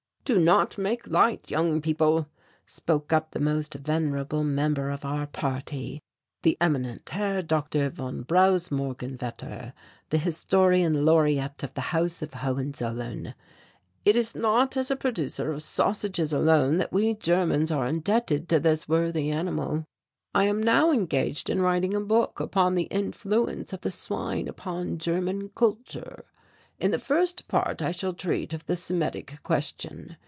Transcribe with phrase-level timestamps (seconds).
[0.23, 2.29] "Do not make light, young people,"
[2.65, 5.99] spoke up the most venerable member of our party,
[6.43, 7.89] the eminent Herr Dr.
[7.89, 9.73] von Brausmorganwetter,
[10.09, 13.33] the historian laureate of the House of Hohenzollern.
[14.05, 18.59] "It is not as a producer of sausages alone that we Germans are indebted to
[18.61, 19.83] this worthy animal.
[20.33, 24.97] I am now engaged in writing a book upon the influence of the swine upon
[24.97, 26.23] German Kultur.
[26.79, 30.15] In the first part I shall treat of the Semitic question.